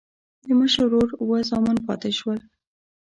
[0.45, 2.39] د مشر ورور اووه زامن پاتې شول.